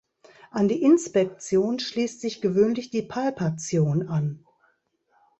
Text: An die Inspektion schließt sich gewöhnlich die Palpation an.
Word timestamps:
An 0.49 0.67
die 0.67 0.81
Inspektion 0.81 1.77
schließt 1.79 2.21
sich 2.21 2.41
gewöhnlich 2.41 2.89
die 2.89 3.03
Palpation 3.03 4.07
an. 4.07 4.43